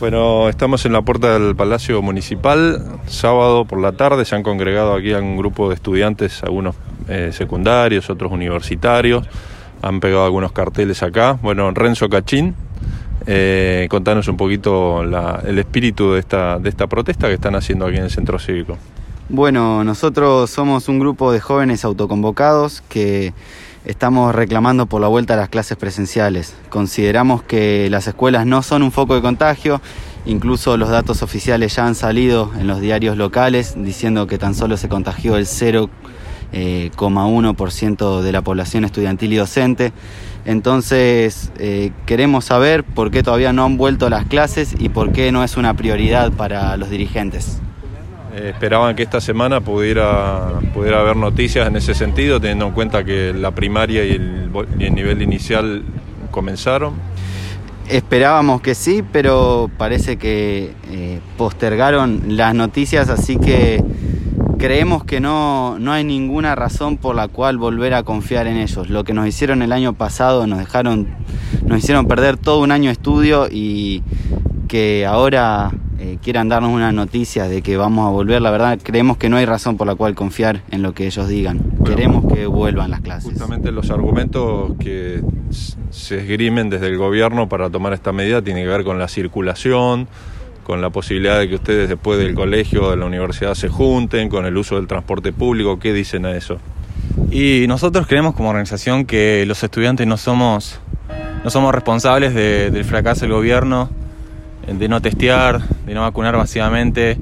Bueno, 0.00 0.48
estamos 0.48 0.84
en 0.86 0.92
la 0.92 1.02
puerta 1.02 1.38
del 1.38 1.54
Palacio 1.54 2.02
Municipal. 2.02 2.98
Sábado 3.06 3.64
por 3.64 3.80
la 3.80 3.92
tarde 3.92 4.24
se 4.24 4.34
han 4.34 4.42
congregado 4.42 4.92
aquí 4.94 5.12
a 5.12 5.18
un 5.18 5.36
grupo 5.36 5.68
de 5.68 5.76
estudiantes, 5.76 6.42
algunos 6.42 6.74
eh, 7.08 7.30
secundarios, 7.32 8.10
otros 8.10 8.32
universitarios. 8.32 9.26
Han 9.82 10.00
pegado 10.00 10.24
algunos 10.24 10.50
carteles 10.52 11.02
acá. 11.02 11.38
Bueno, 11.42 11.70
Renzo 11.70 12.08
Cachín, 12.08 12.56
eh, 13.26 13.86
contanos 13.88 14.26
un 14.26 14.36
poquito 14.36 15.02
el 15.02 15.58
espíritu 15.58 16.12
de 16.12 16.20
esta, 16.20 16.58
de 16.58 16.70
esta 16.70 16.88
protesta 16.88 17.28
que 17.28 17.34
están 17.34 17.54
haciendo 17.54 17.86
aquí 17.86 17.96
en 17.96 18.04
el 18.04 18.10
Centro 18.10 18.38
Cívico. 18.40 18.76
Bueno, 19.28 19.84
nosotros 19.84 20.50
somos 20.50 20.88
un 20.88 20.98
grupo 20.98 21.32
de 21.32 21.40
jóvenes 21.40 21.84
autoconvocados 21.84 22.82
que 22.88 23.32
estamos 23.84 24.34
reclamando 24.34 24.86
por 24.86 25.00
la 25.00 25.06
vuelta 25.08 25.34
a 25.34 25.36
las 25.36 25.50
clases 25.50 25.76
presenciales. 25.76 26.54
Consideramos 26.70 27.42
que 27.42 27.88
las 27.90 28.06
escuelas 28.06 28.46
no 28.46 28.62
son 28.62 28.82
un 28.82 28.92
foco 28.92 29.14
de 29.14 29.20
contagio, 29.22 29.80
incluso 30.26 30.76
los 30.76 30.88
datos 30.88 31.22
oficiales 31.22 31.76
ya 31.76 31.86
han 31.86 31.94
salido 31.94 32.50
en 32.58 32.66
los 32.66 32.80
diarios 32.80 33.16
locales 33.16 33.74
diciendo 33.76 34.26
que 34.26 34.38
tan 34.38 34.54
solo 34.54 34.76
se 34.76 34.88
contagió 34.88 35.36
el 35.36 35.46
0,1% 35.46 38.22
de 38.22 38.32
la 38.32 38.42
población 38.42 38.84
estudiantil 38.84 39.32
y 39.32 39.36
docente. 39.36 39.92
Entonces 40.46 41.52
eh, 41.58 41.92
queremos 42.06 42.44
saber 42.44 42.84
por 42.84 43.10
qué 43.10 43.22
todavía 43.22 43.52
no 43.52 43.64
han 43.64 43.76
vuelto 43.76 44.08
las 44.10 44.26
clases 44.26 44.74
y 44.78 44.90
por 44.90 45.12
qué 45.12 45.32
no 45.32 45.42
es 45.44 45.56
una 45.56 45.74
prioridad 45.74 46.30
para 46.32 46.76
los 46.76 46.90
dirigentes. 46.90 47.60
Eh, 48.34 48.50
esperaban 48.50 48.96
que 48.96 49.04
esta 49.04 49.20
semana 49.20 49.60
pudiera, 49.60 50.60
pudiera 50.72 51.00
haber 51.00 51.14
noticias 51.14 51.68
en 51.68 51.76
ese 51.76 51.94
sentido, 51.94 52.40
teniendo 52.40 52.66
en 52.66 52.72
cuenta 52.72 53.04
que 53.04 53.32
la 53.32 53.52
primaria 53.52 54.04
y 54.04 54.10
el, 54.10 54.50
nivel 54.94 55.22
inicial 55.22 55.84
comenzaron. 56.32 56.94
Esperábamos 57.88 58.60
que 58.60 58.74
sí, 58.74 59.04
pero 59.12 59.70
parece 59.76 60.16
que 60.16 60.72
eh, 60.90 61.20
postergaron 61.36 62.36
las 62.36 62.56
noticias, 62.56 63.08
así 63.08 63.36
que 63.36 63.84
creemos 64.58 65.04
que 65.04 65.20
no, 65.20 65.78
no 65.78 65.92
hay 65.92 66.02
ninguna 66.02 66.56
razón 66.56 66.96
por 66.96 67.14
la 67.14 67.28
cual 67.28 67.56
volver 67.58 67.94
a 67.94 68.02
confiar 68.02 68.48
en 68.48 68.56
ellos. 68.56 68.90
Lo 68.90 69.04
que 69.04 69.12
nos 69.12 69.28
hicieron 69.28 69.62
el 69.62 69.70
año 69.70 69.92
pasado 69.92 70.48
nos 70.48 70.58
dejaron, 70.58 71.06
nos 71.66 71.78
hicieron 71.78 72.08
perder 72.08 72.36
todo 72.36 72.60
un 72.60 72.72
año 72.72 72.86
de 72.86 72.94
estudio 72.94 73.46
y 73.48 74.02
que 74.66 75.06
ahora 75.06 75.70
eh, 76.04 76.18
quieran 76.22 76.50
darnos 76.50 76.70
una 76.70 76.92
noticia 76.92 77.44
de 77.44 77.62
que 77.62 77.78
vamos 77.78 78.06
a 78.06 78.10
volver, 78.10 78.42
la 78.42 78.50
verdad 78.50 78.78
creemos 78.82 79.16
que 79.16 79.30
no 79.30 79.38
hay 79.38 79.46
razón 79.46 79.78
por 79.78 79.86
la 79.86 79.94
cual 79.94 80.14
confiar 80.14 80.60
en 80.70 80.82
lo 80.82 80.92
que 80.92 81.06
ellos 81.06 81.28
digan. 81.28 81.62
Queremos 81.82 82.30
que 82.30 82.44
vuelvan 82.44 82.90
las 82.90 83.00
clases. 83.00 83.30
Justamente 83.30 83.72
los 83.72 83.90
argumentos 83.90 84.72
que 84.78 85.22
se 85.88 86.18
esgrimen 86.18 86.68
desde 86.68 86.88
el 86.88 86.98
gobierno 86.98 87.48
para 87.48 87.70
tomar 87.70 87.94
esta 87.94 88.12
medida 88.12 88.42
tienen 88.42 88.64
que 88.64 88.68
ver 88.68 88.84
con 88.84 88.98
la 88.98 89.08
circulación, 89.08 90.06
con 90.62 90.82
la 90.82 90.90
posibilidad 90.90 91.38
de 91.38 91.48
que 91.48 91.54
ustedes 91.54 91.88
después 91.88 92.18
del 92.18 92.34
colegio 92.34 92.84
o 92.84 92.90
de 92.90 92.98
la 92.98 93.06
universidad 93.06 93.54
se 93.54 93.68
junten, 93.70 94.28
con 94.28 94.44
el 94.44 94.58
uso 94.58 94.76
del 94.76 94.86
transporte 94.86 95.32
público. 95.32 95.78
¿Qué 95.78 95.94
dicen 95.94 96.26
a 96.26 96.36
eso? 96.36 96.58
Y 97.30 97.64
nosotros 97.66 98.06
creemos 98.06 98.34
como 98.34 98.50
organización 98.50 99.06
que 99.06 99.44
los 99.46 99.64
estudiantes 99.64 100.06
no 100.06 100.18
somos, 100.18 100.80
no 101.42 101.48
somos 101.48 101.74
responsables 101.74 102.34
del 102.34 102.84
fracaso 102.84 103.22
del 103.22 103.32
gobierno 103.32 103.88
de 104.66 104.88
no 104.88 105.00
testear, 105.00 105.60
de 105.86 105.94
no 105.94 106.02
vacunar 106.02 106.36
masivamente 106.36 107.18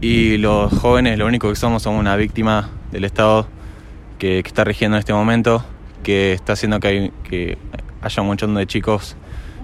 y 0.00 0.36
los 0.36 0.72
jóvenes 0.72 1.18
lo 1.18 1.26
único 1.26 1.48
que 1.48 1.56
somos 1.56 1.82
somos 1.82 2.00
una 2.00 2.16
víctima 2.16 2.68
del 2.92 3.04
Estado 3.04 3.46
que, 4.18 4.40
está 4.40 4.64
rigiendo 4.64 4.96
en 4.96 5.00
este 5.00 5.12
momento, 5.12 5.64
que 6.02 6.32
está 6.32 6.54
haciendo 6.54 6.80
que, 6.80 7.10
que 7.28 7.58
haya 8.02 8.22
un 8.22 8.28
montón 8.28 8.54
de 8.54 8.66
chicos 8.66 9.16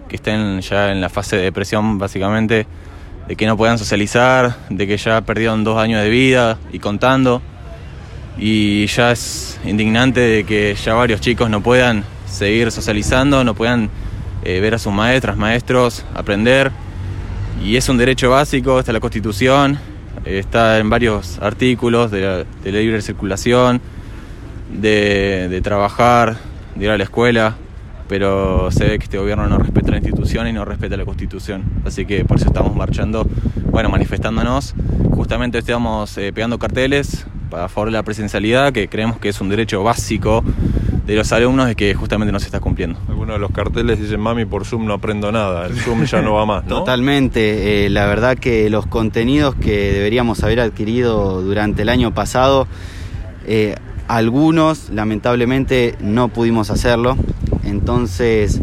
que 0.09 0.17
estén 0.17 0.61
ya 0.61 0.91
en 0.91 1.01
la 1.01 1.09
fase 1.09 1.37
de 1.37 1.43
depresión 1.43 1.99
básicamente, 1.99 2.67
de 3.29 3.37
que 3.37 3.47
no 3.47 3.57
puedan 3.57 3.79
socializar, 3.79 4.57
de 4.69 4.87
que 4.87 4.97
ya 4.97 5.21
perdieron 5.21 5.63
dos 5.63 5.79
años 5.79 6.03
de 6.03 6.11
vida 6.11 6.59
y 6.73 6.81
contando. 6.81 7.41
Y 8.37 8.87
ya 8.87 9.13
es 9.13 9.61
indignante 9.65 10.21
de 10.21 10.45
que 10.45 10.75
ya 10.75 10.95
varios 10.95 11.21
chicos 11.21 11.49
no 11.49 11.63
puedan 11.63 12.05
seguir 12.27 12.73
socializando, 12.73 13.45
no 13.45 13.55
puedan 13.55 13.91
eh, 14.43 14.61
ver 14.61 14.75
a 14.75 14.79
sus 14.79 14.93
maestras, 14.93 15.37
maestros, 15.37 16.05
aprender 16.15 16.73
y 17.63 17.77
es 17.77 17.89
un 17.89 17.99
derecho 17.99 18.31
básico, 18.31 18.79
está 18.79 18.91
en 18.93 18.95
la 18.95 19.01
Constitución, 19.01 19.79
está 20.25 20.79
en 20.79 20.91
varios 20.91 21.39
artículos 21.41 22.11
de, 22.11 22.47
la, 22.65 22.71
libre 22.71 23.03
circulación, 23.03 23.81
de, 24.73 25.61
trabajar, 25.63 26.37
de 26.75 26.85
ir 26.85 26.91
a 26.91 26.99
la 26.99 27.05
escuela, 27.05 27.57
pero 28.09 28.71
se 28.71 28.85
ve 28.85 28.99
que 28.99 29.05
este 29.05 29.19
gobierno 29.19 29.47
no 29.47 29.59
respeta 29.59 29.91
la 29.91 29.99
institución 29.99 30.49
y 30.49 30.53
no 30.53 30.65
respeta 30.65 30.97
la 30.97 31.05
Constitución. 31.05 31.63
Así 31.85 32.07
que 32.07 32.25
por 32.25 32.39
eso 32.39 32.47
estamos 32.47 32.75
marchando, 32.75 33.27
bueno, 33.71 33.89
manifestándonos. 33.89 34.75
Justamente 35.11 35.59
estamos 35.59 36.17
eh, 36.19 36.33
pegando 36.33 36.59
carteles 36.59 37.27
a 37.53 37.69
favor 37.69 37.89
de 37.89 37.93
la 37.93 38.03
presencialidad, 38.03 38.73
que 38.73 38.89
creemos 38.89 39.19
que 39.19 39.29
es 39.29 39.41
un 39.41 39.49
derecho 39.49 39.83
básico 39.83 40.45
de 41.11 41.17
los 41.17 41.33
alumnos 41.33 41.69
es 41.69 41.75
que 41.75 41.93
justamente 41.93 42.31
no 42.31 42.39
se 42.39 42.47
está 42.47 42.61
cumpliendo. 42.61 42.97
Algunos 43.09 43.35
de 43.35 43.41
los 43.41 43.51
carteles 43.51 43.99
dicen, 43.99 44.21
mami, 44.21 44.45
por 44.45 44.65
Zoom 44.65 44.87
no 44.87 44.95
aprendo 44.95 45.33
nada, 45.33 45.67
el 45.67 45.75
Zoom 45.75 46.05
ya 46.05 46.23
no 46.23 46.35
va 46.35 46.47
más, 46.47 46.65
¿no? 46.65 46.79
Totalmente, 46.79 47.85
eh, 47.85 47.91
la 47.91 48.07
verdad 48.07 48.39
que 48.39 48.71
los 48.71 48.87
contenidos 48.87 49.57
que 49.57 49.93
deberíamos 49.93 50.45
haber 50.45 50.61
adquirido 50.61 51.43
durante 51.43 51.83
el 51.83 51.89
año 51.89 52.15
pasado, 52.15 52.69
eh, 53.45 53.75
algunos 54.07 54.91
lamentablemente 54.91 55.97
no 55.99 56.29
pudimos 56.29 56.71
hacerlo, 56.71 57.17
entonces 57.65 58.61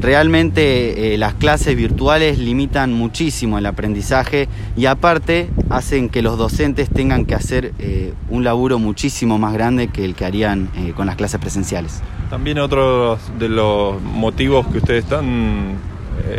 realmente 0.00 1.14
eh, 1.14 1.18
las 1.18 1.34
clases 1.34 1.76
virtuales 1.76 2.38
limitan 2.38 2.92
muchísimo 2.92 3.58
el 3.58 3.66
aprendizaje 3.66 4.48
y 4.76 4.86
aparte 4.86 5.48
hacen 5.70 6.08
que 6.08 6.22
los 6.22 6.38
docentes 6.38 6.88
tengan 6.90 7.24
que 7.24 7.34
hacer 7.34 7.72
eh, 7.78 8.12
un 8.28 8.44
laburo 8.44 8.78
muchísimo 8.78 9.38
más 9.38 9.52
grande 9.54 9.88
que 9.88 10.04
el 10.04 10.14
que 10.14 10.24
harían 10.24 10.68
eh, 10.76 10.92
con 10.94 11.06
las 11.06 11.16
clases 11.16 11.40
presenciales. 11.40 12.02
También 12.30 12.58
otro 12.58 13.18
de 13.38 13.48
los 13.48 14.00
motivos 14.02 14.66
que 14.66 14.78
ustedes 14.78 15.04
están 15.04 15.74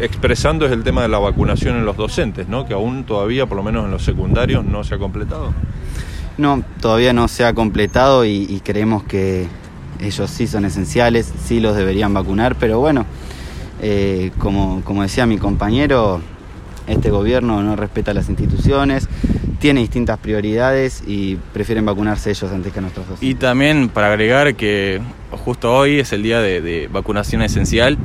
expresando 0.02 0.66
es 0.66 0.72
el 0.72 0.84
tema 0.84 1.04
de 1.04 1.08
la 1.08 1.20
vacunación 1.20 1.78
en 1.78 1.86
los 1.86 1.96
docentes, 1.96 2.48
¿no? 2.50 2.66
que 2.66 2.74
aún 2.74 3.06
todavía, 3.06 3.46
por 3.46 3.58
lo 3.58 3.64
menos 3.64 3.86
en 3.86 3.92
los 3.92 4.04
secundarios, 4.04 4.66
no 4.66 4.84
se 4.84 4.96
ha 4.96 4.98
completado. 4.98 5.54
No, 6.38 6.64
todavía 6.82 7.14
no 7.14 7.28
se 7.28 7.46
ha 7.46 7.54
completado 7.54 8.26
y 8.26 8.62
creemos 8.64 9.04
que 9.04 9.48
ellos 10.02 10.30
sí 10.30 10.48
son 10.48 10.66
esenciales, 10.66 11.32
sí 11.44 11.60
los 11.60 11.76
deberían 11.76 12.14
vacunar, 12.14 12.56
pero 12.56 12.80
bueno, 12.80 13.06
eh, 13.82 14.32
como, 14.40 14.82
como 14.84 15.04
decía 15.04 15.26
mi 15.26 15.38
compañero, 15.38 16.22
este 16.88 17.12
gobierno 17.12 17.62
no 17.62 17.76
respeta 17.76 18.14
las 18.14 18.30
instituciones, 18.30 19.08
tiene 19.60 19.82
distintas 19.82 20.18
prioridades 20.20 21.04
y 21.06 21.36
prefieren 21.54 21.86
vacunarse 21.86 22.30
ellos 22.30 22.52
antes 22.52 22.74
que 22.74 22.82
nosotros 22.82 23.10
dos. 23.10 23.24
Y 23.24 23.36
también 23.36 23.90
para 23.90 24.08
agregar 24.08 24.56
que 24.56 25.02
justo 25.32 25.74
hoy 25.74 26.00
es 26.00 26.14
el 26.14 26.24
día 26.24 26.40
de, 26.40 26.90
vacunación 26.92 27.42
esencial 27.42 27.98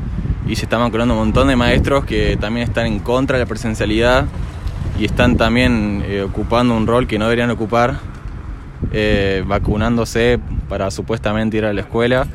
y 0.48 0.56
se 0.56 0.64
están 0.64 0.80
vacunando 0.80 1.14
un 1.14 1.20
montón 1.20 1.48
de 1.48 1.56
maestros 1.56 2.04
que 2.04 2.36
también 2.36 2.66
están 2.66 2.86
en 2.86 2.98
contra 2.98 3.38
de 3.38 3.44
la 3.44 3.48
presencialidad 3.48 4.26
y 4.98 5.04
están 5.04 5.36
también 5.36 6.02
eh, 6.06 6.22
ocupando 6.22 6.76
un 6.76 6.86
rol 6.86 7.06
que 7.06 7.18
no 7.18 7.26
deberían 7.26 7.50
ocupar, 7.50 7.98
eh, 8.92 9.44
vacunándose 9.46 10.38
para 10.68 10.90
supuestamente 10.90 11.56
ir 11.56 11.64
a 11.64 11.72
la 11.72 11.82
escuela 11.82 12.26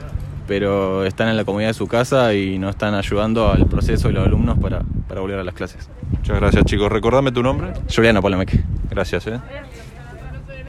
pero 0.48 1.06
están 1.06 1.30
en 1.30 1.38
la 1.38 1.46
comunidad 1.46 1.70
de 1.70 1.74
su 1.74 1.88
casa 1.88 2.34
y 2.34 2.58
no 2.58 2.70
están 2.70 2.96
ayudando 2.96 3.52
al 3.52 3.68
proceso 3.68 4.08
de 4.08 4.16
los 4.16 4.26
alumnos 4.26 4.58
para, 4.58 4.82
para 5.08 5.22
volver 5.22 5.40
a 5.40 5.44
las 5.44 5.54
clases. 5.54 5.90
Muchas 6.12 6.38
gracias 6.40 6.66
chicos. 6.66 6.92
Recordame 6.92 7.32
tu 7.32 7.44
nombre. 7.44 7.74
Juliano 7.94 8.22
Polameque. 8.22 8.64
Gracias. 8.90 9.28
¿eh? 9.28 9.40